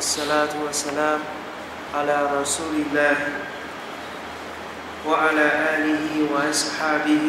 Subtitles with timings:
[0.00, 1.20] والصلاة والسلام
[1.94, 3.16] على رسول الله
[5.06, 7.26] وعلى آله وأصحابه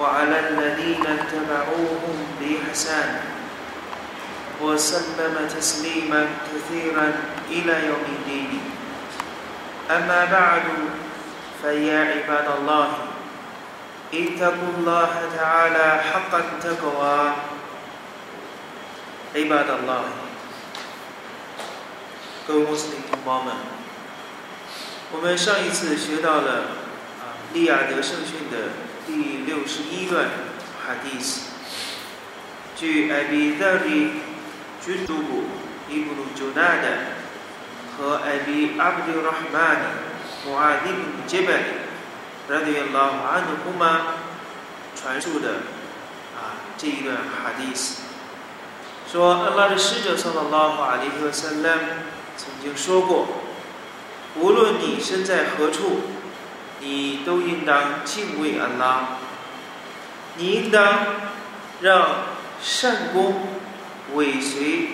[0.00, 3.24] وعلى الذين اتبعوهم بإحسان.
[4.60, 7.12] وسلم تسليما كثيرا
[7.48, 8.60] إلى يوم الدين.
[9.90, 10.66] أما بعد
[11.64, 12.88] فيا عباد الله
[14.12, 17.20] اتقوا الله تعالى حق التقوى.
[19.36, 20.23] عباد الله
[22.46, 23.54] 各位穆斯林同胞们，
[25.12, 26.52] 我们上一次学到了
[27.18, 28.74] 啊利亚德圣训的
[29.06, 30.26] 第六十一段
[30.84, 31.52] 哈迪斯，
[32.76, 34.10] 据艾比德里
[34.84, 35.44] 军都部
[35.88, 36.98] 伊布鲁朱纳的
[37.96, 39.80] 和艾比阿卜杜拉哈曼
[40.44, 41.64] 穆阿迪布杰贝
[42.48, 44.02] 拉迪拉哈安努玛
[44.94, 45.48] 传述的
[46.36, 48.02] 啊这一段哈迪斯，
[49.10, 51.82] 说安拉的使者萨拉拉哈阿里和萨拉姆。
[52.36, 53.26] 曾经说过，
[54.36, 56.00] 无论你身在何处，
[56.80, 59.18] 你都应当敬畏安拉。
[60.36, 61.06] 你应当
[61.80, 62.24] 让
[62.60, 63.46] 善功
[64.14, 64.88] 尾随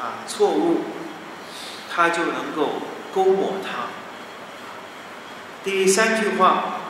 [0.00, 0.80] 啊错误，
[1.94, 2.82] 他就能够
[3.14, 3.86] 勾抹他。
[5.62, 6.80] 第三句话，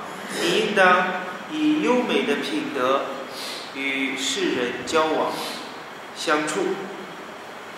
[0.41, 1.07] 你应当
[1.53, 3.03] 以优美的品德
[3.75, 5.33] 与世人交往
[6.17, 6.61] 相处，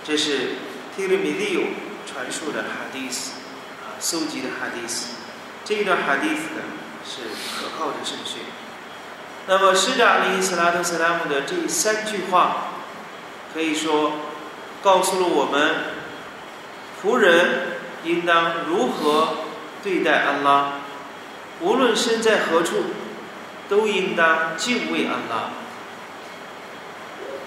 [0.04, 0.50] 这是。
[0.96, 1.60] 提里米利有
[2.06, 3.32] 传述的哈迪斯
[3.84, 5.08] 啊，搜集的哈迪斯，
[5.62, 6.62] 这一段哈迪斯呢
[7.04, 7.20] 是
[7.60, 8.40] 可靠的圣训。
[9.46, 12.68] 那么使者阿里斯拉特斯拉姆的这三句话，
[13.52, 14.12] 可以说
[14.82, 15.74] 告诉了我们
[17.02, 19.44] 仆人应当如何
[19.82, 20.80] 对待安拉，
[21.60, 22.84] 无论身在何处，
[23.68, 25.50] 都应当敬畏安拉。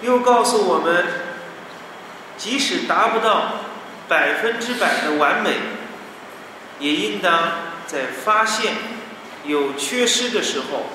[0.03, 1.28] 又告诉我们。
[2.39, 3.65] 即使达不到
[4.07, 5.51] 百分之百的完美，
[6.79, 7.51] 也应当
[7.85, 8.73] 在发现
[9.43, 10.85] 有缺失的时候，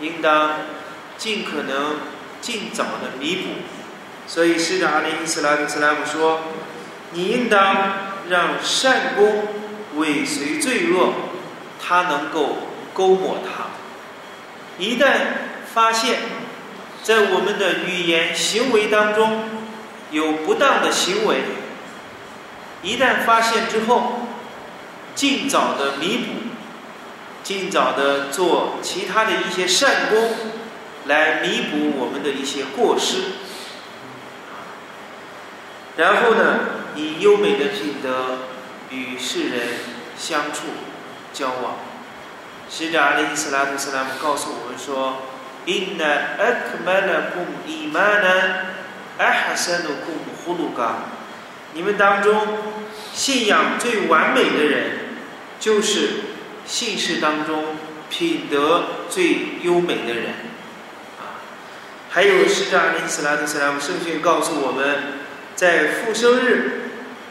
[0.00, 0.52] 应当
[1.18, 1.96] 尽可能
[2.40, 3.48] 尽早的弥补。
[4.26, 6.40] 所以，使者阿里·斯拉克斯拉姆说
[7.12, 7.92] ：“你应当
[8.30, 9.48] 让善功
[9.96, 11.12] 尾随罪恶，
[11.78, 12.56] 他能够
[12.94, 13.64] 勾抹它。
[14.78, 15.12] 一旦
[15.74, 16.20] 发现，
[17.02, 19.44] 在我们的语言行为当中。”
[20.12, 21.42] 有不当的行为，
[22.82, 24.28] 一旦发现之后，
[25.14, 26.32] 尽早的弥补，
[27.42, 30.36] 尽早的做其他的一些善功，
[31.06, 33.22] 来弥补我们的一些过失。
[35.96, 36.60] 然后呢，
[36.94, 38.38] 以优美的品德
[38.90, 39.60] 与世人
[40.18, 40.66] 相处
[41.32, 41.76] 交往。
[42.70, 45.22] 使者阿里·斯拉图斯拉姆告诉我们说
[45.66, 48.72] ：“Inna akmalakum imanan。”
[49.22, 51.04] 哎，哈塞努库姆呼鲁嘎，
[51.74, 52.44] 你们当中
[53.14, 54.84] 信仰最完美的人，
[55.60, 56.08] 就是
[56.66, 57.76] 信士当中
[58.10, 60.30] 品德最优美的人。
[61.20, 61.38] 啊，
[62.10, 64.96] 还有使者阿里斯拉特斯拉姆圣训告诉我们，
[65.54, 66.90] 在复生日，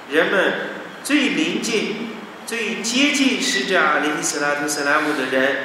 [0.10, 0.54] 人们
[1.04, 2.12] 最临近、
[2.46, 5.58] 最接近使者阿里斯拉特斯拉姆的人，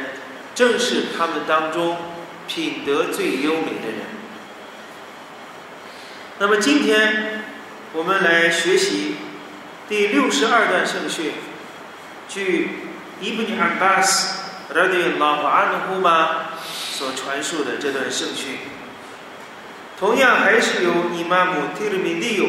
[0.57, 1.97] 正是他们当中
[2.49, 4.16] 品德最优美的人。
[6.39, 7.45] 那么今天
[7.95, 9.17] 我们来学习
[9.89, 11.33] 第六十二段圣训，
[12.29, 12.71] 据
[13.23, 14.43] 伊布尼安巴斯
[14.75, 18.59] 拉迪拉法安努呼玛所传述的这段圣训，
[19.99, 22.47] 同样还是由伊玛目提鲁米利尤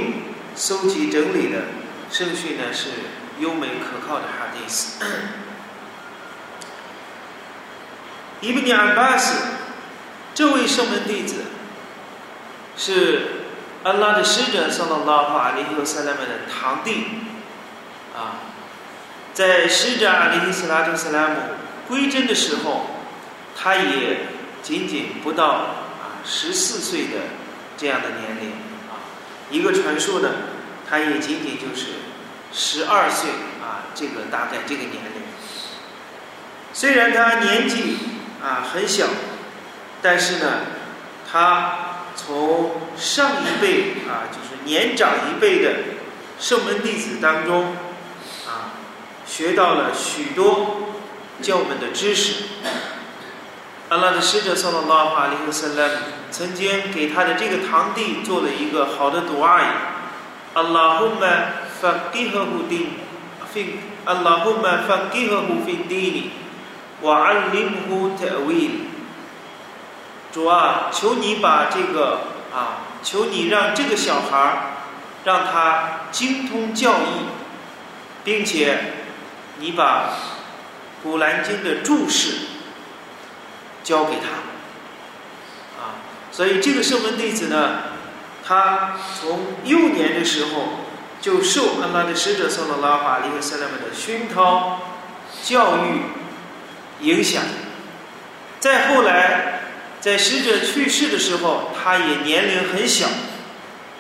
[0.54, 1.68] 搜集整理的
[2.12, 2.90] 圣训呢，是
[3.40, 5.02] 优美可靠的哈迪斯。
[8.42, 9.44] 伊布尼安巴斯
[10.36, 11.46] 这位圣门弟子
[12.76, 13.37] 是。
[13.88, 17.06] 安拉的使者送到拉法阿里和萨拉姆的堂弟，
[18.14, 18.44] 啊，
[19.34, 21.36] 在使者阿里斯拉特斯拉姆
[21.88, 22.88] 归真的时候，
[23.58, 24.28] 他也
[24.62, 27.32] 仅仅不到啊十四岁的
[27.78, 28.52] 这样的年龄
[28.92, 29.00] 啊，
[29.50, 30.32] 一个传说呢，
[30.90, 31.86] 他也仅仅就是
[32.52, 33.30] 十二岁
[33.64, 35.22] 啊，这个大概这个年龄。
[36.74, 38.00] 虽然他年纪
[38.44, 39.06] 啊很小，
[40.02, 40.60] 但是呢，
[41.32, 41.87] 他。
[42.18, 45.72] 从上一辈啊，就是年长一辈的
[46.40, 47.76] 圣门弟子当中
[48.48, 48.74] 啊，
[49.26, 50.90] 学到了许多
[51.42, 52.44] 教门的知识。
[53.90, 55.90] 阿拉的使者（萨拉拉哈里和萨拉）
[56.30, 59.66] 曾经给他的这个堂弟做了一个好的读阿语
[60.56, 61.28] ：“阿拉胡玛
[61.80, 62.90] 法吉和胡丁，
[63.54, 64.16] 费阿
[70.38, 72.20] 主啊，求你把这个
[72.54, 74.58] 啊，求你让这个小孩儿，
[75.24, 77.26] 让他精通教义，
[78.24, 78.78] 并且
[79.58, 80.12] 你把
[81.04, 82.36] 《古兰经》的注释
[83.84, 87.80] 交给他，啊，所以这个圣门弟子呢，
[88.46, 90.84] 他从幼年的时候
[91.20, 94.82] 就受安拉的使者（圣拉法利和塞拉姆）的熏陶、
[95.44, 96.02] 教育、
[97.02, 97.42] 影响，
[98.60, 99.57] 再后来，
[100.08, 103.08] 在使者去世的时候，他也年龄很小，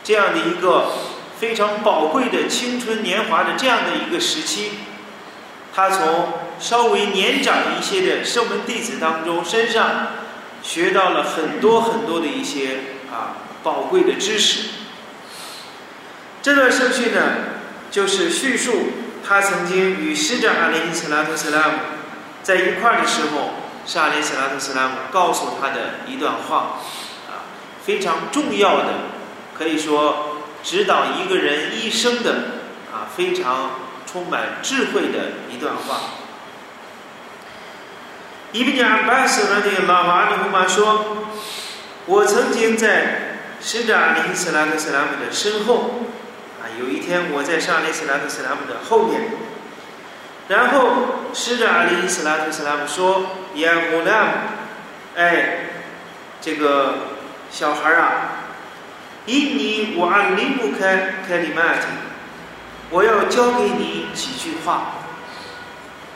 [0.05, 0.93] 这样的一个
[1.37, 4.69] 非常宝贵的青春年华的这样的一个时期，
[5.75, 6.29] 他从
[6.61, 10.07] 稍微年长一些的圣门弟子当中身上
[10.63, 12.77] 学到了很多很多的一些
[13.11, 14.69] 啊宝贵的知识。
[16.41, 17.19] 这段圣训呢，
[17.91, 18.93] 就是叙述
[19.27, 21.73] 他曾经与使者阿里·斯拉夫·斯拉姆
[22.43, 23.51] 在一块儿的时候，
[23.87, 26.81] 是阿里·斯拉特·斯拉姆告诉他的一段话，
[27.29, 27.47] 啊，
[27.85, 28.93] 非常重要的，
[29.57, 32.33] 可以说指导一个人一生的
[32.91, 33.71] 啊，非常
[34.05, 36.01] 充满智慧的一段话。
[38.51, 41.17] 伊布尼阿巴斯拉的拉瓦尼胡玛说
[42.07, 46.01] ：“我曾经在使者阿里·斯拉特·斯拉姆的身后。”
[46.59, 49.31] 啊有一天，我在上阿里·斯拉特·斯拉姆的后面，
[50.47, 50.93] 然后
[51.33, 54.31] 使者阿里·斯拉特·斯拉姆说：“呀，穆拉姆，
[55.15, 55.59] 哎，
[56.39, 56.95] 这个
[57.51, 58.09] 小孩儿啊，
[59.25, 61.85] 印尼我阿里木开开里曼提，
[62.89, 64.73] 我要教给你几句话，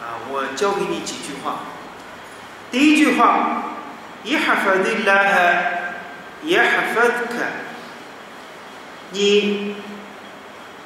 [0.01, 1.59] 啊，我教给你几句话。
[2.71, 3.63] 第一句话，
[4.23, 5.53] 伊哈弗的拉哈，
[6.43, 6.63] 伊哈
[6.93, 7.35] 弗克，
[9.11, 9.75] 你。”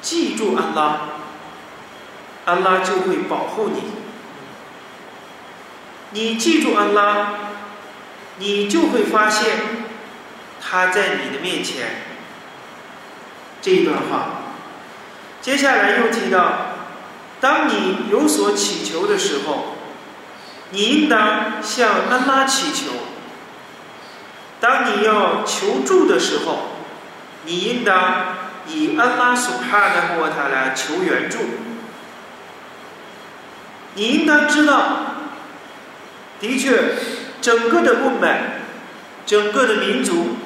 [0.02, 1.00] 记住安拉，
[2.46, 3.82] 安拉就会保护你。
[6.10, 7.28] 你记住安拉，
[8.38, 9.58] 你就会发现
[10.62, 11.86] 他在你的面前。
[13.60, 14.28] 这一段话，
[15.42, 16.76] 接下来又提到，
[17.40, 19.76] 当你有所祈求的时候，
[20.70, 22.92] 你应当向安拉祈求；
[24.60, 26.70] 当你要求助的时候，
[27.44, 28.36] 你应当。
[28.68, 31.38] 以安拉苏哈的穆塔来求援助，
[33.96, 35.16] 你应当知道，
[36.38, 36.94] 的确，
[37.40, 38.60] 整个的孟买，
[39.24, 40.36] 整个的民族，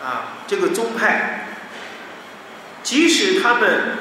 [0.00, 1.48] 啊，这个宗派，
[2.84, 3.98] 即使他们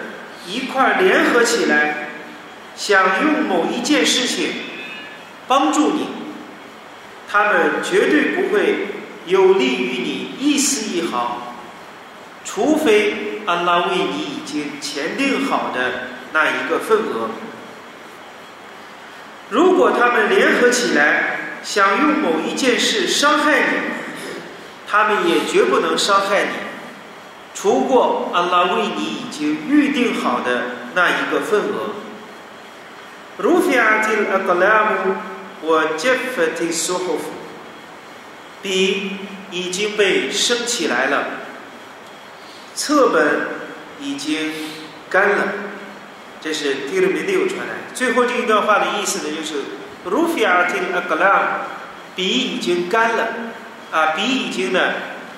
[0.47, 2.09] 一块联合起来，
[2.75, 4.49] 想用某一件事情
[5.47, 6.07] 帮助你，
[7.27, 8.89] 他们绝对不会
[9.25, 11.55] 有利于你一丝一毫。
[12.43, 17.31] 除非安拉为你已经前定好的那一个份额，
[19.49, 23.77] 如果他们联合起来想用某一件事伤害你，
[24.87, 26.49] 他们也绝不能伤害你，
[27.53, 30.63] 除过安拉为你已经预定好的
[30.93, 31.95] 那一个份额。
[33.37, 35.15] 如菲阿提阿格拉姆，
[35.61, 37.31] 我杰弗提苏霍夫，
[38.61, 39.17] 笔
[39.51, 41.25] 已经被升起来了。
[42.73, 43.47] 册本
[43.99, 44.51] 已经
[45.09, 45.47] 干了，
[46.45, 47.73] 这是蒂勒米六传来。
[47.95, 49.63] 最后这一段话的意思呢，就是
[50.03, 51.61] 鲁菲尔蒂阿格拉，
[52.15, 53.27] 笔已经干了，
[53.91, 54.79] 啊，笔已经呢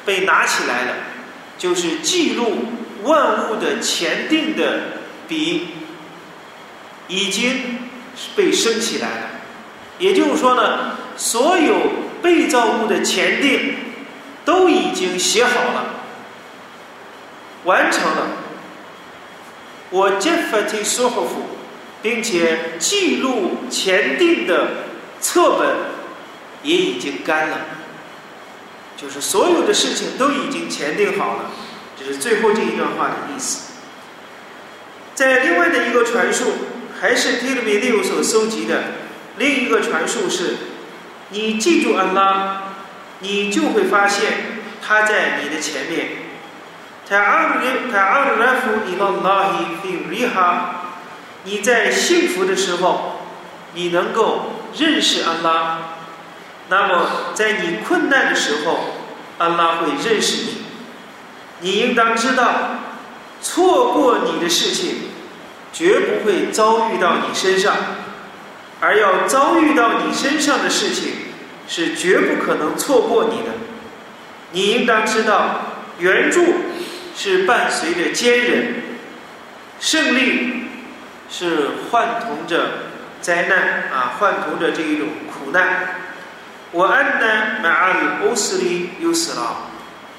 [0.05, 0.93] 被拿起来了，
[1.57, 2.65] 就是记录
[3.03, 4.81] 万物的前定的
[5.29, 5.67] 笔
[7.07, 7.79] 已经
[8.35, 9.29] 被升起来了。
[9.99, 11.73] 也就是说呢，所有
[12.21, 13.75] 被造物的前定
[14.43, 15.85] 都已经写好了。
[17.63, 18.27] 完成了，
[19.89, 21.43] 我杰弗提苏霍夫，
[22.01, 24.85] 并且记录前定的
[25.21, 25.75] 册本
[26.61, 27.57] 也已经干了，
[28.97, 31.51] 就是所有的事情都已经前定好了，
[31.97, 33.71] 这是最后这一段话的意思。
[35.15, 36.51] 在另外的一个传述，
[36.99, 38.83] 还是提勒米利欧所搜集的
[39.37, 40.57] 另一个传述是：
[41.29, 42.73] 你记住安拉，
[43.21, 44.33] 你就会发现
[44.85, 46.26] 他在你的前面。
[47.08, 49.52] تعرف تعرف إلى الله
[49.82, 50.34] في الريح
[51.44, 53.20] 你在幸福的时候，
[53.74, 55.78] 你能够认识安拉；
[56.68, 58.78] 那么在你困难的时候，
[59.38, 60.62] 安拉会认识你。
[61.60, 62.78] 你应当知道，
[63.42, 65.10] 错过你的事情，
[65.72, 67.74] 绝不会遭遇到你身上；
[68.80, 71.12] 而要遭遇到你身上的事情，
[71.66, 73.52] 是绝不可能错过你的。
[74.52, 75.62] 你应当知道，
[75.98, 76.44] 援助。
[77.19, 78.75] 是伴随着坚韧，
[79.79, 80.67] 胜利
[81.31, 82.69] 是幻同着
[83.19, 85.95] 灾难啊，幻同着这一种苦难。
[86.71, 89.71] 我安呢买阿里欧斯里又死了，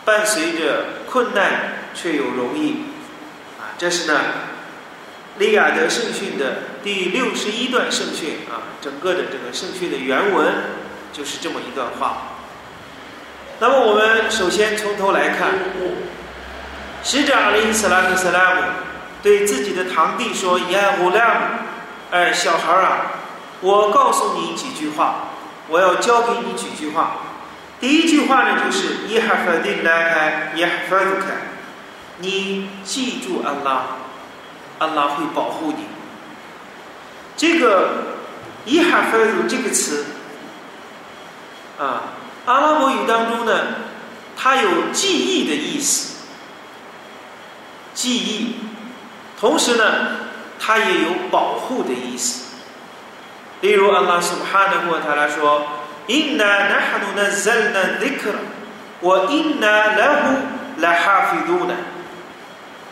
[0.04, 2.82] 伴随着困难却有容易。
[3.60, 4.20] 啊这是呢，
[5.38, 10.52] 利亚德圣训的第六十一段圣训啊，整个的这个圣训的原文
[11.12, 12.32] 就是这么一段话。
[13.60, 15.50] 那么我们首先从头来看，
[17.02, 18.62] 使者阿里·斯拉克·斯拉姆
[19.22, 21.40] 对自己的堂弟说：“呀，乌拉姆，
[22.10, 23.06] 哎，小孩儿啊，
[23.60, 25.30] 我告诉你几句话，
[25.68, 27.12] 我要教给你几句话。
[27.80, 31.34] 第一句话呢，就是伊哈弗丁拉开，伊哈弗杜开，
[32.18, 33.82] 你记住安拉，
[34.78, 35.84] 安拉会保护你。
[37.36, 37.90] 这个
[38.64, 40.06] 伊哈弗杜这个词
[41.78, 42.02] 啊。”
[42.46, 43.60] 阿拉伯语当中呢，
[44.34, 46.17] 它有记忆的意思，
[47.98, 48.54] 记忆，
[49.40, 49.82] 同时呢，
[50.60, 52.44] 它也有保护的意思。
[53.60, 55.66] 例如，阿拉苏哈的过他来说
[56.06, 58.36] ：“Inna nahnu nazzalna dhikra，
[59.00, 60.36] 我 Inna lahu
[60.80, 61.74] lahafiduna，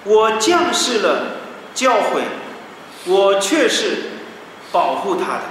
[0.03, 1.37] 我降世了
[1.73, 2.23] 教诲，
[3.05, 4.11] 我却是
[4.73, 5.45] 保护他的。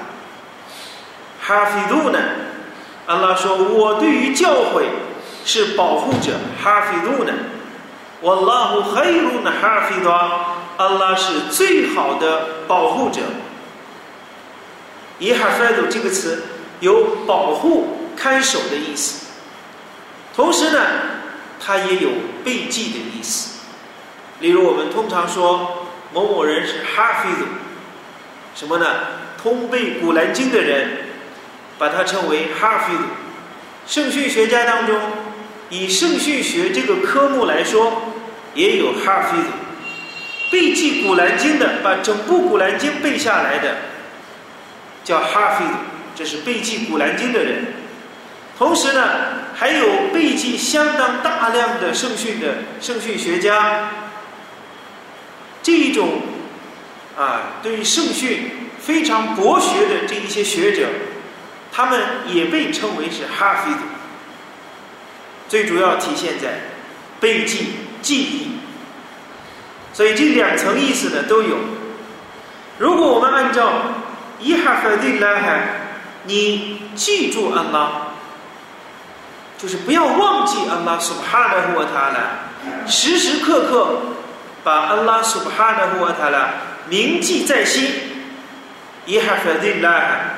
[1.48, 2.20] Hafiduna。
[3.06, 4.84] 安拉说：“我对于教诲
[5.46, 7.32] 是保护者，哈菲杜呢？
[8.26, 9.54] 我拉胡黑鲁呢？
[9.62, 10.10] 哈菲多，
[10.78, 13.22] 阿拉是最好的保护者。
[15.20, 16.42] 伊哈菲杜这个词
[16.80, 19.28] 有保护、看守的意思，
[20.36, 20.82] 同时呢，
[21.64, 22.10] 它也有
[22.44, 23.60] 背记的意思。
[24.40, 27.46] 例如，我们通常说某某人是哈菲杜，
[28.56, 28.88] 什么呢？
[29.38, 31.06] 通背古兰经的人。”
[31.78, 33.02] 把它称为哈菲鲁。
[33.86, 34.98] 圣训学家当中，
[35.70, 38.05] 以圣训学这个科目来说，
[38.56, 39.46] 也有哈菲鲁。
[40.50, 43.76] 背记古兰经的，把整部古兰经背下来的，
[45.04, 45.72] 叫哈菲鲁，
[46.16, 47.66] 这是背记古兰经的人。
[48.58, 49.04] 同时呢，
[49.54, 53.92] 还有背记相当大量的圣训的圣训学家。
[55.62, 56.22] 这一种
[57.18, 60.88] 啊，对于圣训非常博学的这一些学者。
[61.78, 63.80] 他们也被称为是哈菲的，
[65.50, 66.60] 最主要体现在
[67.20, 67.68] 背记
[68.06, 68.52] 记忆，
[69.92, 71.58] 所以这两层意思呢都有。
[72.78, 73.82] 如果我们按照
[74.40, 75.70] 伊哈菲的来喊，
[76.26, 78.14] 你记住安拉，
[79.58, 84.02] 就是不要忘记安拉苏哈纳胡塔拉，时时刻刻
[84.64, 86.50] 把安拉苏哈纳胡塔拉
[86.88, 87.90] 铭记在心，
[89.08, 90.36] 伊哈菲的来喊。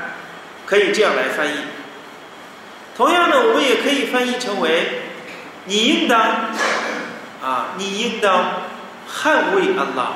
[0.66, 1.52] 可以这样来翻译。
[2.98, 5.02] 同样的，我们也可以翻译成为：
[5.64, 6.20] 你应当
[7.42, 8.46] 啊，你应当
[9.12, 10.12] 捍卫安拉。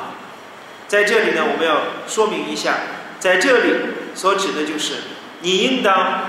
[0.88, 2.76] 在这里呢，我们要说明一下，
[3.20, 3.74] 在这里
[4.14, 4.96] 所指的就是
[5.42, 6.22] 你应当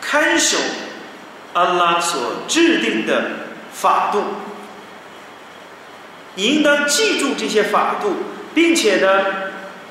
[0.00, 0.58] 看守
[1.52, 3.30] 安拉所制定的
[3.72, 4.22] 法度，
[6.34, 8.16] 你应当记住这些法度，
[8.54, 9.24] 并且呢，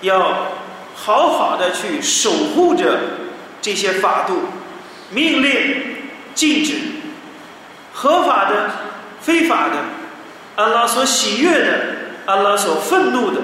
[0.01, 0.47] 要
[0.95, 2.99] 好好的去守护着。
[3.63, 4.41] 这些法度、
[5.11, 6.73] 命令、禁止、
[7.93, 8.71] 合法的、
[9.21, 9.75] 非法的，
[10.56, 11.78] 安拉所喜悦的、
[12.26, 13.40] 安拉所愤怒的，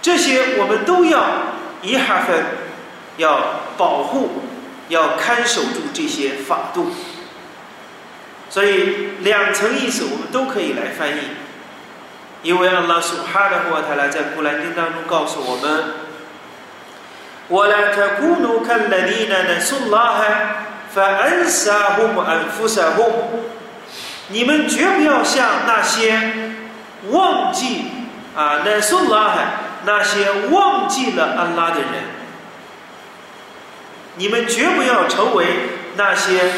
[0.00, 1.22] 这些我们都要
[1.82, 2.44] 一哈分，
[3.16, 3.40] 要
[3.76, 4.42] 保护、
[4.88, 6.90] 要看守住这些法度。
[8.48, 11.20] 所以两层意思我们都可以来翻译，
[12.42, 15.84] 因为安拉苏哈的霍塔拉在古兰经当中告诉我们。
[17.50, 20.20] ولا تكونوا كالذين نسوا الله
[20.94, 23.12] فأنساهم أنفسهم
[24.29, 26.19] 你们绝不要像那些
[27.11, 27.85] 忘记
[28.35, 29.45] 啊，那苏拉海
[29.85, 31.89] 那些忘记了安拉的人，
[34.15, 35.45] 你们绝不要成为
[35.95, 36.51] 那些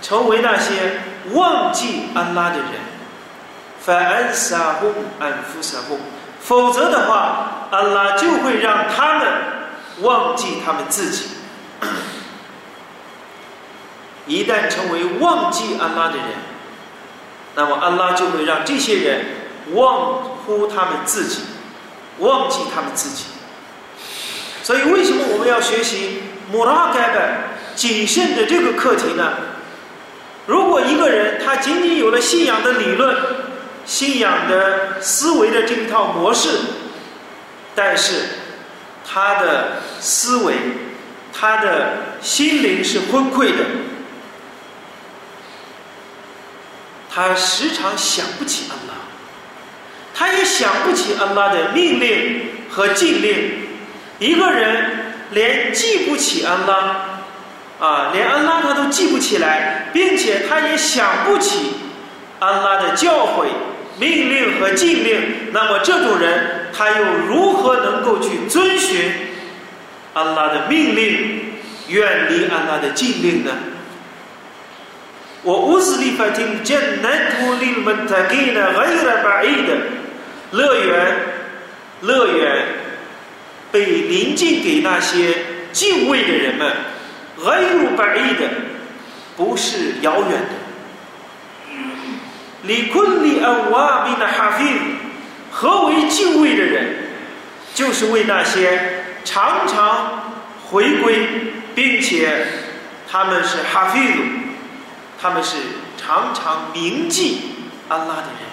[0.00, 1.00] 成为那些
[1.32, 2.68] 忘记安拉的人。
[3.80, 5.98] 反安萨翁安夫萨翁，
[6.40, 9.28] 否则的话，安拉就会让他们
[10.02, 11.30] 忘记他们自己。
[14.26, 16.26] 一旦成为忘记安拉的人。
[17.54, 19.24] 那么安拉就会让这些人
[19.72, 21.42] 忘乎他们自己，
[22.18, 23.24] 忘记他们自己。
[24.62, 27.20] 所以，为什么我们要学习穆拉盖的
[27.74, 29.32] 谨慎的这个课题呢？
[30.46, 33.16] 如果一个人他仅仅有了信仰的理论、
[33.84, 36.50] 信仰的思维的这一套模式，
[37.74, 38.22] 但是。
[39.10, 40.54] 他的思维，
[41.32, 43.64] 他的心灵是崩溃的，
[47.10, 48.94] 他时常想不起安拉，
[50.14, 53.68] 他也想不起安拉的命令和禁令。
[54.18, 61.74] 一个人连记不起安拉，啊，连安拉他都记不起来，并且他也想不起
[62.40, 63.46] 安拉的教诲、
[63.98, 66.56] 命令和禁令，那么这种人。
[66.70, 69.10] 他又如何能够去遵循
[70.14, 71.54] 安拉的命令，
[71.88, 73.50] 远离安拉的禁令呢？
[75.42, 79.76] 我乌斯利法听见南图里门塔给呢，还有点把意的
[80.50, 81.16] 乐园，
[82.00, 82.66] 乐园
[83.70, 85.36] 被临近给那些
[85.72, 86.72] 敬畏的人们，
[87.36, 88.48] 还有把意的
[89.36, 91.78] 不是遥远的。
[92.62, 94.64] 里昆里安瓦比那哈菲，
[95.52, 96.96] 何为敬畏的人？
[97.74, 100.32] 就是为那些常常
[100.68, 101.28] 回归，
[101.76, 102.44] 并且
[103.08, 104.24] 他们是哈菲鲁。
[105.20, 105.56] 他们是
[105.96, 107.40] 常常铭记
[107.88, 108.48] 安拉的人，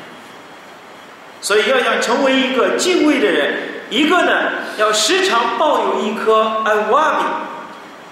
[1.41, 7.25] 所以要想成为一个敬畏的人，一个呢要时常抱有一颗安瓦米，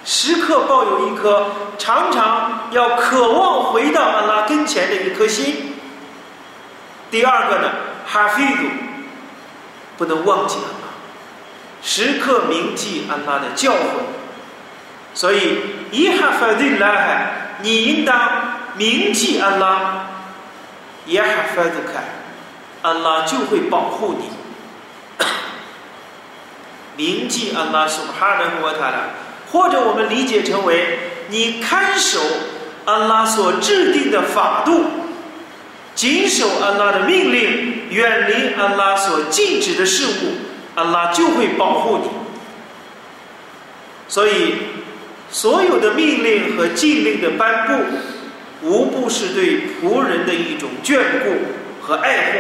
[0.06, 5.76] 时刻抱有一颗常常要渴望回到安拉跟前的一颗心。
[7.10, 7.70] 第二个呢，
[8.06, 8.70] 哈菲鲁
[9.98, 10.88] 不能忘记安拉，
[11.82, 13.78] 时刻铭记安拉的教诲。
[15.16, 15.60] 所以，
[15.92, 20.06] 伊哈法对拉海，你应当铭记安拉，
[21.06, 22.04] 伊哈法的看，
[22.82, 25.26] 安拉就会保护你。
[26.98, 29.12] 铭记安拉苏哈的沃塔拉，
[29.50, 32.20] 或者我们理解成为你看守
[32.84, 34.84] 安拉所制定的法度，
[35.96, 40.36] 谨守安拉的命令，远离安拉所禁止的事物，
[40.76, 42.10] 安拉就会保护你。
[44.10, 44.56] 所以。
[45.34, 47.74] 所有的命令和禁令的颁布，
[48.62, 52.38] 无不是对仆人的一种眷顾和爱护。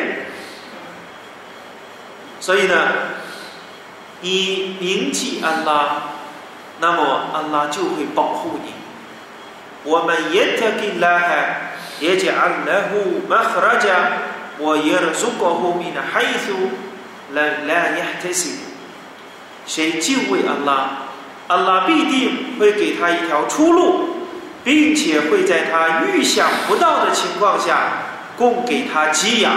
[2.39, 2.87] 所以呢，
[4.21, 6.03] 你铭记安拉，
[6.79, 8.71] 那么安拉就会保护你。
[9.83, 12.35] 我们也特给拉海，也讲
[12.67, 14.11] 来乎马赫拉家，
[14.59, 16.53] 我也了祖国后面的孩子
[17.31, 18.51] 来来也特些，
[19.65, 20.99] 谁敬畏安拉？
[21.47, 24.27] 安拉必定会给他一条出路，
[24.63, 28.03] 并且会在他预想不到的情况下
[28.37, 29.53] 供给他给养。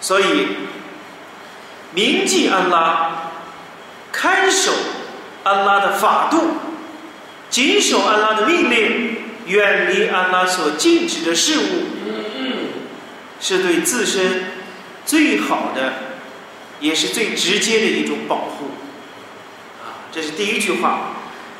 [0.00, 0.46] 所以，
[1.92, 3.30] 铭记安拉，
[4.12, 4.72] 看守
[5.42, 6.56] 安拉的法度，
[7.50, 9.16] 谨守安拉的命令，
[9.46, 11.86] 远离安拉所禁止的事物，
[13.40, 14.44] 是对自身
[15.04, 15.94] 最好的，
[16.78, 18.70] 也是最直接的一种保护。
[20.16, 21.10] 这是第一句话，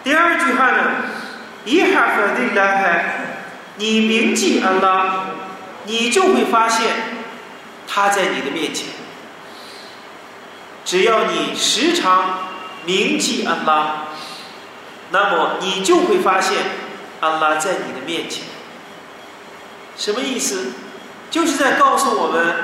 [0.03, 0.91] 第二句话呢？
[1.67, 3.05] 伊哈弗对拉海，
[3.77, 5.27] 你铭记安拉，
[5.85, 6.89] 你就会发现
[7.87, 8.89] 他在你的面前。
[10.87, 12.49] 只要你时常
[12.87, 14.07] 铭记安拉，
[15.11, 16.57] 那么你就会发现
[17.21, 18.45] 安拉在你的面前。
[19.99, 20.73] 什么意思？
[21.31, 22.57] 就是在告诉我们，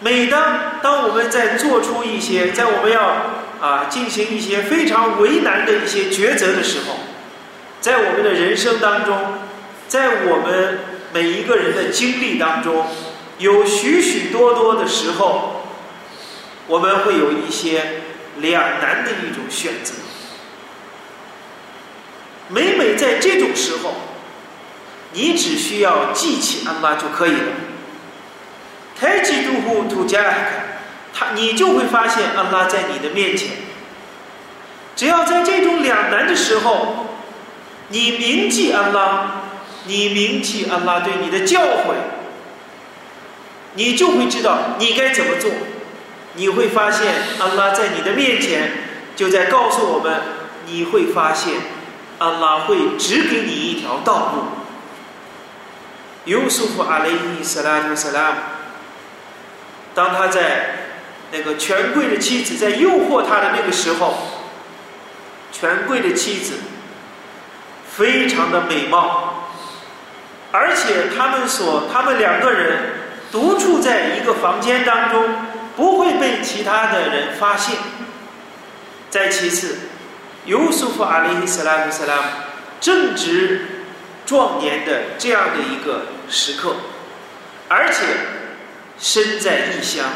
[0.00, 3.43] 每当当我们在做出一些，在我们要。
[3.60, 6.96] 啊，进行一些非常为难的一些抉择的时候，
[7.80, 9.16] 在我们的人生当中，
[9.88, 10.78] 在我们
[11.12, 12.86] 每一个人的经历当中，
[13.38, 15.62] 有许许多多的时候，
[16.66, 18.02] 我们会有一些
[18.38, 19.94] 两难的一种选择。
[22.48, 23.94] 每每在这种时候，
[25.12, 27.52] 你只需要记起安拉就可以了。
[28.98, 30.34] 太极度呼图加。
[31.14, 33.50] 他，你就会发现安拉在你的面前。
[34.96, 37.06] 只要在这种两难的时候，
[37.88, 39.42] 你铭记安拉，
[39.86, 41.94] 你铭记安拉对你的教诲，
[43.74, 45.50] 你就会知道你该怎么做。
[46.36, 48.72] 你会发现安拉在你的面前，
[49.14, 50.20] 就在告诉我们，
[50.66, 51.54] 你会发现
[52.18, 54.44] 安拉会指给你一条道路。
[56.24, 58.36] 尤苏夫阿雷伊斯拉姆斯拉姆，
[59.94, 60.83] 当他在。
[61.32, 64.14] 那个权贵的妻子在诱惑他的那个时候，
[65.50, 66.54] 权贵的妻子
[67.90, 69.48] 非常的美貌，
[70.52, 72.78] 而且他们所他们两个人
[73.32, 75.24] 独处在一个房间当中，
[75.76, 77.76] 不会被其他的人发现。
[79.10, 79.78] 再其次，
[80.44, 82.22] 尤苏夫阿里斯拉姆斯拉姆
[82.80, 83.84] 正值
[84.26, 86.76] 壮年的这样的一个时刻，
[87.68, 88.02] 而且
[88.98, 90.06] 身在异乡。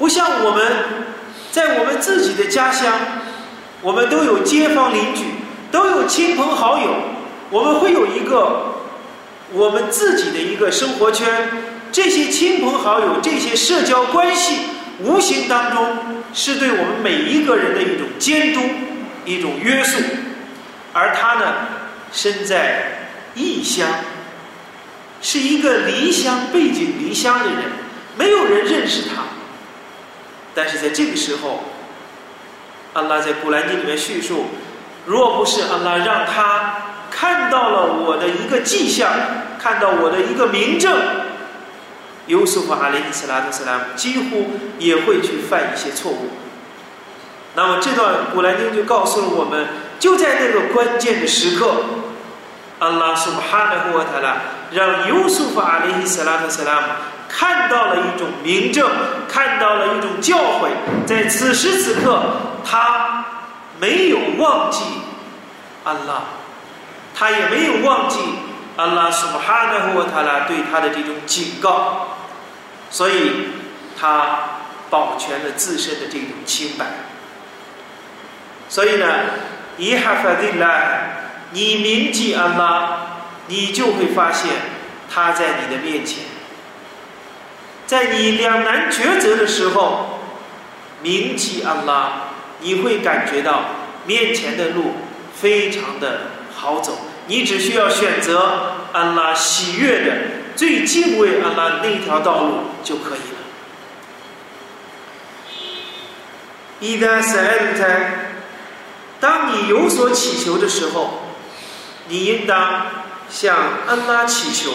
[0.00, 0.66] 不像我们，
[1.52, 2.90] 在我们自己的家乡，
[3.82, 5.24] 我们都有街坊邻居，
[5.70, 6.88] 都有亲朋好友，
[7.50, 8.76] 我们会有一个
[9.52, 11.28] 我们自己的一个生活圈。
[11.92, 14.60] 这些亲朋好友，这些社交关系，
[15.00, 15.98] 无形当中
[16.32, 18.60] 是对我们每一个人的一种监督、
[19.26, 19.98] 一种约束。
[20.94, 21.54] 而他呢，
[22.10, 23.86] 身在异乡，
[25.20, 27.58] 是一个离乡背井离乡的人。
[28.16, 29.24] 没有人认识他。
[30.54, 31.60] 但是在这个时候，
[32.92, 34.46] 安拉在古兰经里面叙述，
[35.06, 36.74] 若不是安拉让他
[37.10, 39.10] 看到了我的一个迹象，
[39.58, 40.98] 看到我的一个明证，
[42.26, 46.30] 尤素夫阿里伊斯拉特斯拉姆几乎也会去犯一些错误。
[47.54, 51.84] 那么这段古兰经就告诉了我们，就在那个关键的时刻，
[52.78, 54.36] 安拉苏哈纳胡塔拉
[54.72, 56.86] 让尤素夫阿里伊斯拉特斯拉姆。
[57.32, 58.90] 看到了一种明证，
[59.28, 60.70] 看到了一种教诲，
[61.06, 62.20] 在此时此刻，
[62.68, 63.24] 他
[63.78, 64.82] 没有忘记
[65.84, 66.24] 安拉，
[67.14, 68.18] 他也没有忘记
[68.76, 72.16] 安拉苏哈纳胡塔拉对他的这种警告，
[72.90, 73.50] 所以
[73.98, 74.40] 他
[74.90, 76.84] 保全了自身的这种清白。
[78.68, 79.06] 所以呢，
[79.78, 80.68] 伊哈法迪拉，
[81.52, 82.98] 你铭记安拉，
[83.46, 84.50] 你就会发现
[85.08, 86.24] 他在你的面前。
[87.90, 90.20] 在你两难抉择的时候，
[91.02, 92.28] 铭记安拉，
[92.60, 93.64] 你会感觉到
[94.06, 94.92] 面前的路
[95.34, 96.20] 非常的
[96.54, 96.96] 好走。
[97.26, 100.12] 你只需要选择安拉喜悦的、
[100.54, 103.38] 最敬畏安拉那条道路就可以了。
[106.78, 108.36] 伊达塞尔泰，
[109.18, 111.24] 当你有所祈求的时候，
[112.06, 112.86] 你应当
[113.28, 113.56] 向
[113.88, 114.70] 安拉祈求。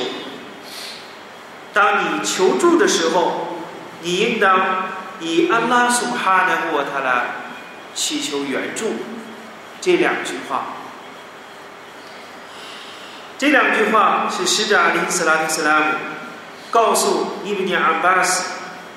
[1.76, 3.48] 当你求助的时候，
[4.02, 4.86] 你应当
[5.20, 7.26] 以安拉苏哈纳沃塔拉
[7.94, 8.94] 祈求援助。
[9.82, 10.68] 这两句话，
[13.38, 15.86] 这两句话是使者阿里斯拉克斯拉姆
[16.72, 18.52] 告诉伊布尼阿巴斯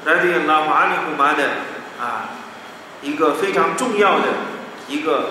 [0.04, 1.44] 来自拉瓦里胡马的
[2.00, 2.30] 啊
[3.02, 4.26] 一个非常重要的
[4.86, 5.30] 一个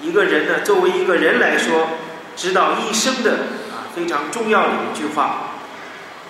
[0.00, 1.86] 一个人呢，作为一个人来说，
[2.34, 3.32] 指导一生的
[3.70, 5.51] 啊非常重要的一句话。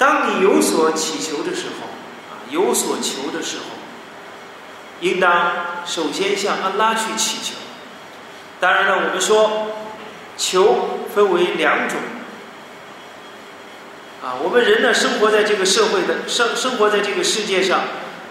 [0.03, 1.87] 当你有所祈求的时候，
[2.29, 3.65] 啊，有所求的时候，
[5.01, 5.53] 应当
[5.87, 7.55] 首先向安拉去祈求。
[8.59, 9.69] 当然了，我们说
[10.37, 12.01] 求分为两种，
[14.25, 17.83] 啊，我们人呢生活在这个社会的生生活在这个世界上，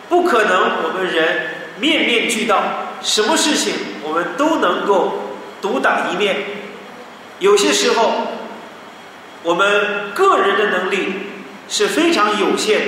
[0.09, 2.61] 不可能我们人面面俱到，
[3.01, 5.13] 什么事情我们都能够
[5.61, 6.35] 独当一面。
[7.39, 8.11] 有些时候，
[9.41, 11.30] 我们个人的能力。
[11.71, 12.81] 是非常有限，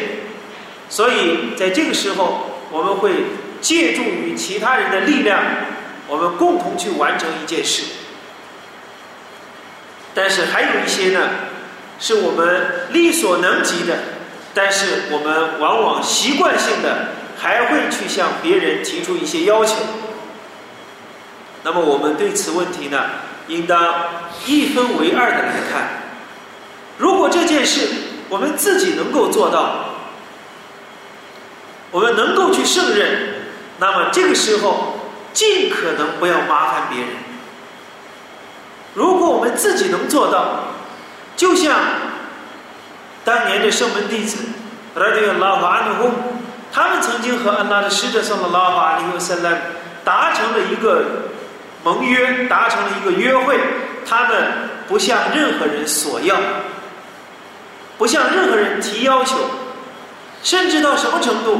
[0.89, 3.12] 所以在这个时候，我们会
[3.62, 5.39] 借助于其他人的力量，
[6.06, 7.84] 我们共同去完成一件事。
[10.13, 11.30] 但是还有一些呢，
[11.98, 13.98] 是我们力所能及的，
[14.54, 19.78] 但是我们往往习惯性的还会去向别人提出一些要求。
[21.63, 23.06] 那么我们对此问题呢，
[23.48, 23.96] 应当
[24.46, 26.04] 一分为二的来看。
[26.98, 27.88] 如果这件事，
[28.30, 29.96] 我们自己能够做到，
[31.92, 33.36] 我们能够去胜任，
[33.80, 35.00] 那么这个时候
[35.34, 37.10] 尽可能不要麻烦别人。
[38.96, 40.74] 如果我们自己能做到，
[41.36, 41.76] 就像
[43.24, 44.38] 当年的圣门弟子，
[44.96, 46.12] 拉迪亚拉法安努洪，
[46.72, 49.62] 他们曾经和安拉的使者圣的拉法里和塞兰
[50.04, 51.06] 达成了一个
[51.84, 53.60] 盟约，达成了一个约会，
[54.06, 56.36] 他们不向任何人索要。
[57.98, 59.38] 不向任何人提要求，
[60.42, 61.60] 甚至到什么程度？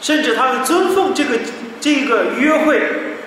[0.00, 1.38] 甚至他们尊奉这个
[1.80, 2.82] 这个约会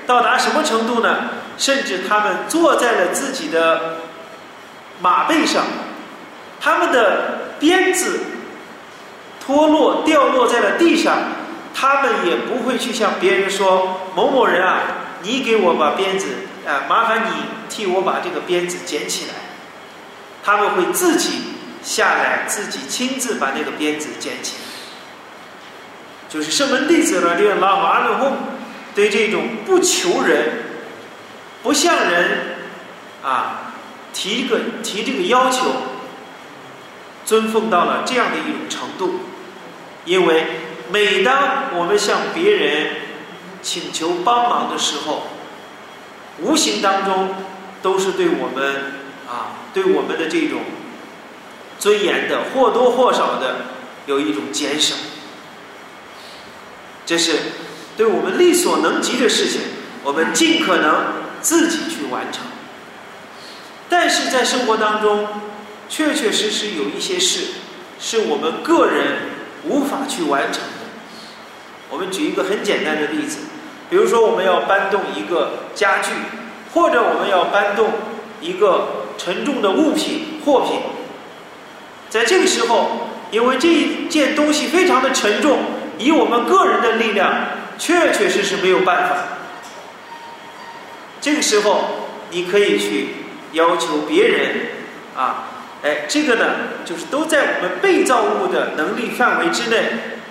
[0.06, 1.30] 到达什么程度呢？
[1.58, 3.98] 甚至他们坐在了自己的
[5.02, 5.64] 马背上，
[6.60, 8.20] 他们的鞭子
[9.44, 11.18] 脱落掉落在了地上，
[11.74, 14.82] 他们也不会去向别人说某某人啊，
[15.24, 16.28] 你给我把鞭子
[16.68, 17.32] 啊，麻烦你
[17.70, 19.34] 替我把这个鞭子捡起来。
[20.44, 21.57] 他们会自己。
[21.84, 24.63] 下来，自己亲自把那个鞭子捡起来，
[26.28, 28.38] 就是圣门弟子呢，练拉阿努洪
[28.94, 30.63] 对这种不求人、
[31.63, 32.58] 不向人
[33.24, 33.74] 啊
[34.13, 35.72] 提个提这个要求，
[37.24, 39.20] 尊奉到了这样的一种程度。
[40.04, 40.46] 因为
[40.92, 42.88] 每当我们向别人
[43.62, 45.28] 请求帮忙的时候，
[46.40, 47.36] 无形当中
[47.82, 48.94] 都是对我们
[49.28, 50.62] 啊，对我们的这种。
[51.80, 53.58] 尊严的或多或少的
[54.08, 54.96] 有一种减少，
[57.06, 57.34] 这是
[57.96, 59.62] 对我们力所能及的事情，
[60.04, 62.44] 我们尽可能自己去完成。
[63.90, 65.28] 但是在生活当中，
[65.88, 67.54] 确确实实有一些事
[68.00, 69.18] 是我们个人
[69.63, 70.88] 无法去完成的。
[71.90, 73.38] 我们举一个很简单的例子，
[73.90, 76.12] 比如说我们要搬动一个家具，
[76.74, 77.92] 或者我们要搬动
[78.42, 80.80] 一个沉重的物品、货品。
[82.10, 85.60] 在这个时候，因为这一件东西非常的沉重，
[85.98, 87.32] 以我们个人的力量，
[87.78, 89.15] 确确实实没有办法。
[91.20, 93.10] 这个时候，你可以去
[93.52, 94.56] 要求别人
[95.15, 95.50] 啊，
[95.84, 96.46] 哎，这个呢，
[96.86, 99.84] 就是都在我们被造物的能力范围之内，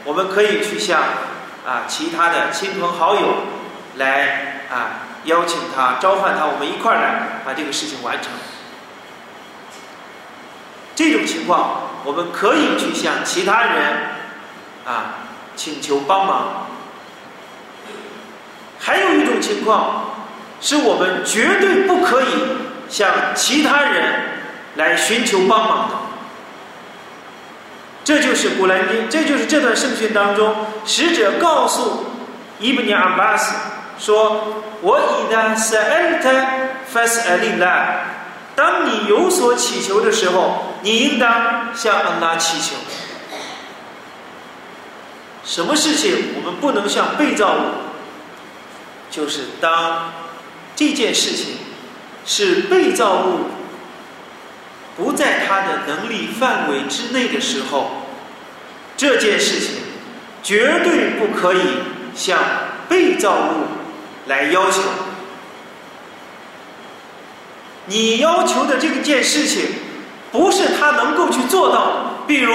[0.04, 1.00] 我们可以去向
[1.66, 3.42] 啊其他的亲朋好友
[3.96, 8.30] 来啊邀请他、召唤他，我们一块儿来把这个事情完成。
[10.96, 13.98] 这种情况，我们可以去向其他人
[14.84, 15.14] 啊
[15.54, 16.66] 请求帮忙。
[18.80, 20.16] 还有一种情况，
[20.60, 22.26] 是我们绝对不可以
[22.88, 24.20] 向其他人
[24.76, 25.94] 来寻求帮忙的。
[28.04, 30.54] 这就是古兰经，这就是这段圣训当中，
[30.84, 32.06] 使者告诉
[32.58, 33.54] 伊布尼阿巴斯
[33.98, 36.30] 说：“我以的是艾特
[36.86, 38.00] 法斯艾利拉。”
[38.54, 42.76] 当你有所祈求的时候，你应当向安拉祈求。
[45.44, 47.60] 什么事情我们不能向被造物？
[49.10, 50.12] 就是当
[50.74, 51.58] 这件事情
[52.26, 53.46] 是被造物
[54.96, 58.02] 不在他的能力范围之内的时候，
[58.96, 59.76] 这件事情
[60.42, 61.60] 绝对不可以
[62.14, 62.38] 向
[62.88, 63.66] 被造物
[64.26, 64.82] 来要求。
[67.86, 69.68] 你要求的这个件事情，
[70.92, 72.22] 他能够去做到。
[72.26, 72.54] 比如，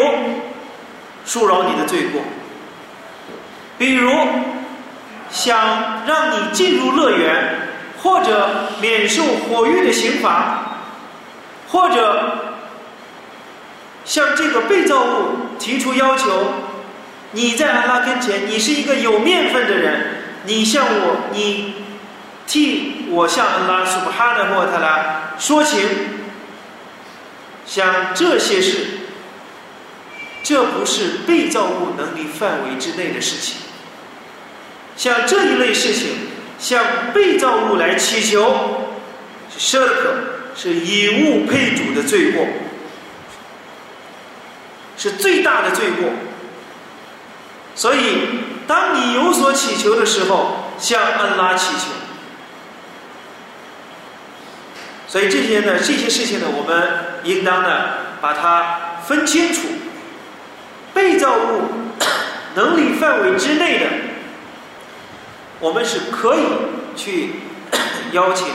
[1.27, 2.21] 恕饶你的罪过；
[3.77, 4.11] 比如，
[5.29, 7.55] 想让你进入乐园，
[8.01, 10.77] 或者免受火狱的刑罚，
[11.69, 12.55] 或者
[14.05, 16.53] 向这个被造物提出要求。
[17.31, 21.75] 你在安拉跟前，你是一个有面分的人，你向我，你。
[22.47, 25.87] 替我向安拉苏布哈的莫特拉说情，
[27.65, 28.85] 像这些事，
[30.43, 33.57] 这不是被造物能力范围之内的事情。
[34.97, 36.09] 像这一类事情，
[36.59, 38.91] 向被造物来祈求，
[39.55, 40.07] 是 shirk，
[40.55, 42.45] 是以物配主的罪过，
[44.97, 46.09] 是最大的罪过。
[47.73, 47.99] 所以，
[48.67, 52.00] 当你有所祈求的时候，向安拉祈求。
[55.11, 57.69] 所以这些呢，这些事情呢，我们应当呢
[58.21, 59.67] 把它分清楚。
[60.93, 61.63] 被造物
[62.55, 63.85] 能力范围之内的，
[65.59, 66.43] 我们是可以
[66.95, 67.35] 去
[68.11, 68.47] 邀请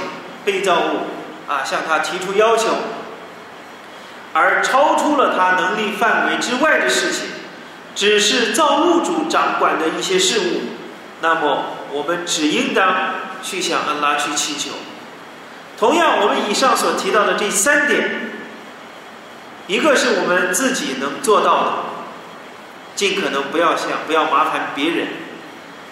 [0.44, 2.68] 被造物啊向他提出要求，
[4.34, 7.26] 而超出了他能力范围之外的事情，
[7.94, 10.60] 只是造物主掌管的一些事物，
[11.22, 14.76] 那么我们只应当去向安拉去祈求。
[15.78, 18.32] 同样，我们以上所提到的这三点，
[19.66, 21.72] 一个是我们自己能做到的，
[22.94, 25.06] 尽可能不要想不要麻烦别人；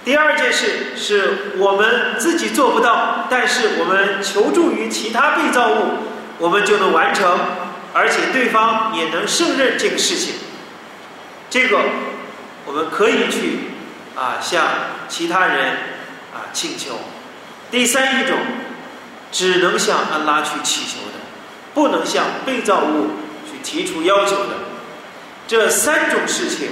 [0.02, 5.98] 第二件事是我们自己做不到，但是我们求助于其他被造物，
[6.38, 7.38] 我们就能完成，
[7.92, 10.36] 而且对方也能胜任这个事情。
[11.50, 11.78] 这个
[12.64, 13.58] 我们可以去
[14.16, 14.64] 啊向
[15.08, 15.72] 其他人
[16.32, 16.98] 啊请求。
[17.70, 18.38] 第三一种。
[19.34, 21.18] 只能向安拉去祈求的，
[21.74, 23.08] 不能向被造物
[23.44, 24.50] 去提出要求的。
[25.48, 26.68] 这三种事情，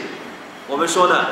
[0.68, 1.27] 我们说呢，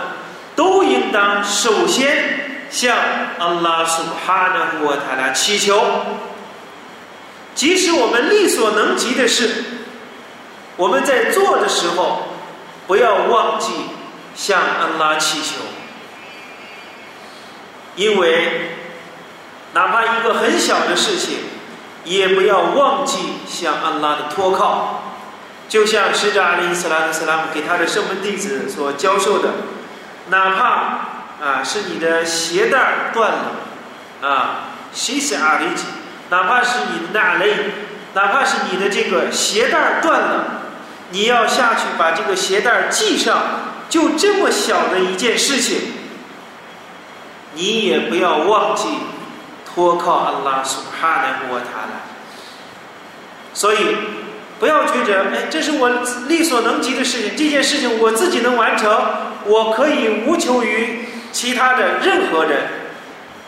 [0.57, 2.97] 都应当首先向
[3.39, 5.81] 安拉苏哈的穆塔拉祈求。
[7.55, 9.65] 即使我们力所能及的事，
[10.77, 12.25] 我们在做的时候，
[12.89, 13.71] 不要忘记
[14.35, 15.63] 向安拉祈求，
[17.95, 18.70] 因为。
[19.73, 21.39] 哪怕一个很小的事情，
[22.05, 25.05] 也不要忘记向安拉的托靠。
[25.69, 29.51] 就像使者阿里·斯拉姆斯拉姆给他的圣门弟子所教授的，
[30.29, 30.65] 哪怕
[31.47, 35.85] 啊是你的鞋带断了，啊，西斯阿里吉，
[36.31, 37.55] 哪怕是你的那雷，
[38.15, 40.63] 哪怕是你的这个鞋带断了，
[41.11, 43.39] 你要下去把这个鞋带系上，
[43.89, 45.93] 就这么小的一件事情，
[47.55, 48.89] 你也不要忘记。
[49.75, 52.03] 托靠安拉苏哈奈穆塔拉，
[53.55, 53.97] 所以
[54.59, 55.89] 不要觉着哎，这是我
[56.29, 58.93] 力所能及的事情，这件事情我自己能完成，
[59.47, 62.63] 我可以无求于其他的任何人，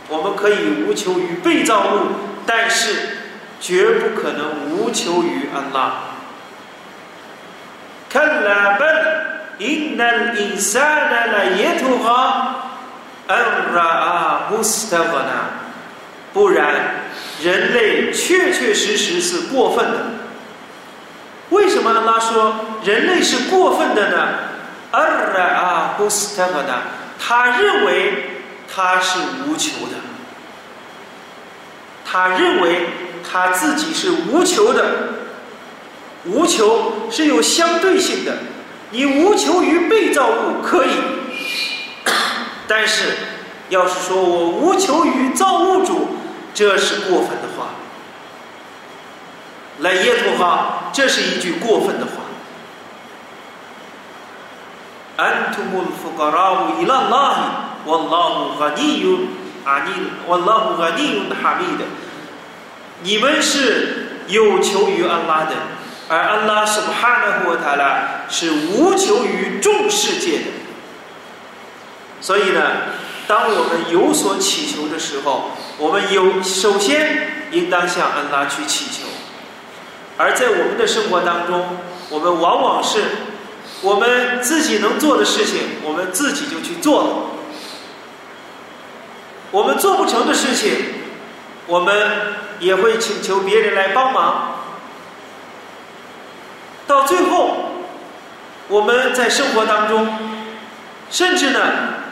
[0.08, 2.06] 我们可以无求于被造物，
[2.46, 3.18] 但是
[3.60, 5.94] 绝不可能无求于安拉。
[8.08, 8.88] 看拉本，
[9.58, 11.26] 因那因萨那
[16.32, 17.04] 不然，
[17.42, 20.06] 人类确确实实是过分的。
[21.50, 24.28] 为什么安拉说人类是过分的呢？
[24.92, 26.82] 阿拉阿布斯特赫纳，
[27.18, 28.42] 他认为
[28.74, 29.96] 他是无求的，
[32.04, 32.86] 他认为
[33.30, 35.14] 他自己是无求的。
[36.24, 38.38] 无求是有相对性的，
[38.90, 40.90] 你无求于被造物可以，
[42.68, 43.16] 但是
[43.70, 46.16] 要是说我无求于造物主，
[46.53, 47.69] 这是过分的话。
[49.79, 52.11] 来耶图哈，这是一句过分的话。
[55.19, 57.35] أنتم الفقراء إلى الله
[57.87, 59.03] والله غني
[59.65, 59.85] عن
[60.27, 61.81] والله غني حميد
[63.01, 65.55] 你们是有求于安拉的，
[66.07, 70.45] 而安拉是不哈的和塔拉是无求于众世界的。
[72.21, 72.61] 所以呢，
[73.26, 79.06] 当我们有所祈求的时候，我们有首先应当向安拉去祈求。
[80.18, 81.64] 而在我们的生活当中，
[82.10, 83.02] 我们往往是。
[83.80, 87.08] 我们自己能做的事情，我们自己就去做了。
[89.50, 90.70] 我们做不成的事情，
[91.66, 92.10] 我们
[92.60, 94.56] 也会请求别人来帮忙。
[96.86, 97.72] 到最后，
[98.68, 100.06] 我们在生活当中，
[101.10, 101.60] 甚至呢，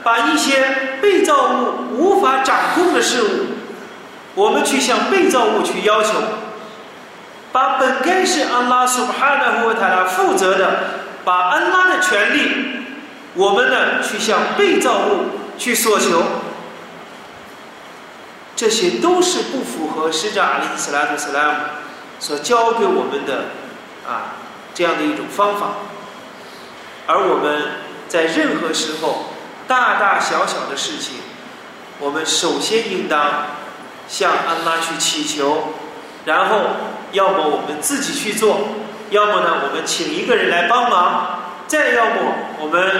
[0.02, 3.28] 把一些被造物无法掌控的事物，
[4.34, 6.10] 我们去向被造物去要求，
[7.52, 11.00] 把本该是安拉苏哈纳和塔拉负责的。
[11.22, 12.50] 把安拉的权利，
[13.34, 15.26] 我们呢去向被造物
[15.58, 16.22] 去索求，
[18.56, 21.54] 这些都是不符合使者阿里斯拉特斯拉姆
[22.18, 23.50] 所教给我们的
[24.08, 24.32] 啊
[24.72, 25.72] 这样的一种方法。
[27.06, 27.64] 而我们
[28.08, 29.29] 在任何时候，
[29.70, 31.18] 大大小小的事情，
[32.00, 33.46] 我们首先应当
[34.08, 35.74] 向安拉去祈求，
[36.24, 36.62] 然后
[37.12, 38.66] 要么我们自己去做。
[39.10, 42.90] 要么呢，我们请一个人来帮忙；再要么，我们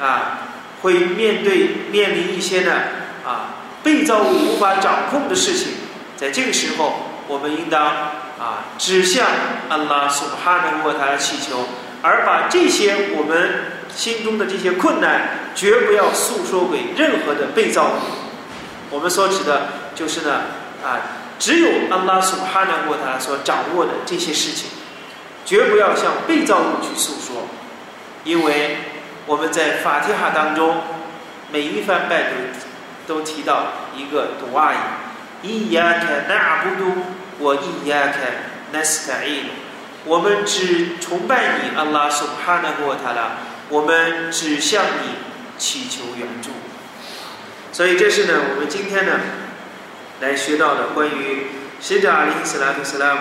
[0.00, 0.48] 啊
[0.82, 2.72] 会面对面临一些呢
[3.24, 5.74] 啊被造物无法掌控的事情。
[6.16, 6.92] 在这个时候，
[7.28, 9.28] 我们应当啊指向
[9.68, 11.68] 安拉苏哈的沃塔祈求，
[12.02, 17.92] 而把这些我们心中的这些困难，绝不要诉说给任何的被造物。
[18.90, 20.42] 我们所指的就是呢
[20.84, 21.00] 啊，
[21.38, 24.68] 只有安拉苏哈的沃塔所掌握的这些事情。
[25.46, 27.46] 绝不要向被造物去诉说，
[28.24, 28.78] 因为
[29.26, 30.82] 我们在法提哈当中
[31.52, 32.30] 每一番拜读
[33.06, 34.72] 都提到一个独阿
[35.42, 36.92] 伊，伊亚克纳阿布都，
[37.38, 38.18] 我伊亚克
[38.72, 39.44] 那斯塔伊，
[40.04, 45.16] 我们只崇拜你，阿拉苏哈纳过他了，我们只向你
[45.58, 46.50] 祈求援助。
[47.72, 49.20] 所以这是呢，我们今天呢
[50.20, 51.46] 来学到的关于
[51.80, 53.20] 使者阿里斯拉特斯拉姆。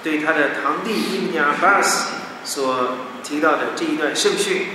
[0.00, 2.10] 对他的堂弟伊尼阿巴斯
[2.44, 4.68] 所提到的这一段圣训，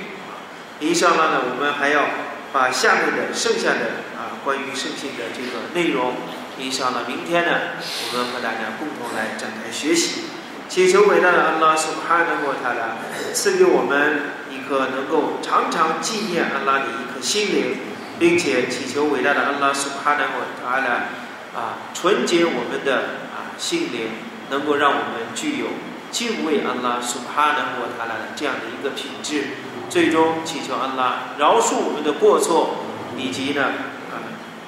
[0.81, 2.03] 以上呢，我们还要
[2.51, 6.15] 把下面的剩下的啊关于圣训的这个内容，
[6.59, 7.51] 以上呢，明天呢，
[8.11, 10.23] 我们和大家共同来展开学习，
[10.67, 12.97] 祈求伟大的安拉苏哈的莫塔拉
[13.33, 14.23] 赐给我们
[14.63, 17.77] 一颗能够常常纪念安拉的一颗心灵，
[18.17, 20.85] 并且祈求伟大的安拉苏哈的沃塔拉
[21.53, 22.95] 啊纯洁我们的
[23.35, 24.09] 啊心灵。
[24.49, 25.67] 能够让我们具有
[26.11, 29.45] 敬畏安拉苏哈纳沃塔拉的这样的一个品质，
[29.89, 32.75] 最终祈求安拉饶恕我们的过错，
[33.17, 33.63] 以及呢，
[34.11, 34.19] 啊，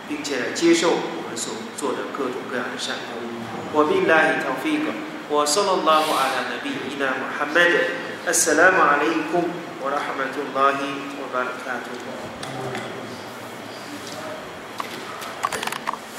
[0.07, 3.21] 并且接受我们所做的各种各样的善功。
[3.73, 4.91] 我并来一条飞格，
[5.29, 5.65] 我送
[9.85, 10.79] ورحمة الله
[11.21, 12.84] وبركاته.